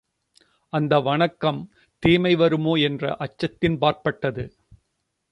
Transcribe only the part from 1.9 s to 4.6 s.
தீமை வருமோ என்ற அச்சத்தின் பாற்பட்டது.